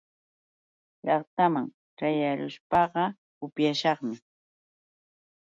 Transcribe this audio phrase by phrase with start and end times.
[1.05, 1.67] Llaqtaman
[1.97, 3.05] ćhayarushpaqa
[3.45, 4.15] upyashaqmi.